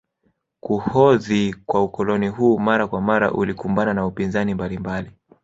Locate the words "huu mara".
2.27-2.87